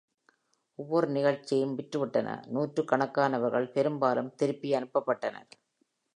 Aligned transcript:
ஒவ்வொரு 0.79 1.07
நிகழ்ச்சியும் 1.07 1.75
விற்றுவிட்டன, 1.77 2.27
நூற்றுக்கணக்கானவர்கள் 2.47 3.71
பெரும்பாலும் 3.71 4.33
திருப்பி 4.35 4.75
அனுப்பப்பட்டனர். 4.75 5.49